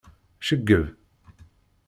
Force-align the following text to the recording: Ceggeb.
Ceggeb. 0.45 0.83